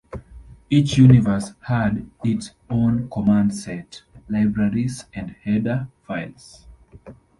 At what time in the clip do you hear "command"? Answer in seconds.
3.11-3.53